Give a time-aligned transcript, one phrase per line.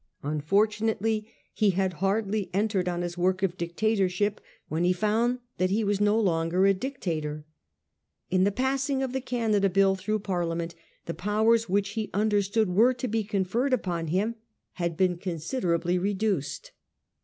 [0.23, 5.83] Unfortunately he had hardly entered on his work of dictatorship when he found that he
[5.83, 7.45] was no longer a dictator.
[8.31, 10.73] In the passing of the Canada Bill through Parliament
[11.05, 14.33] the powers which he understood were to be conferred upon him
[14.71, 16.71] had been considerably reduced.